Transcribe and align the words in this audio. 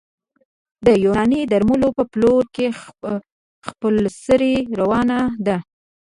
د 0.85 0.87
یوناني 1.03 1.41
درملو 1.51 1.89
په 1.97 2.03
پلور 2.11 2.43
کې 2.55 2.67
خپلسري 3.67 4.55
روانه 4.79 5.19
ده 5.45 5.57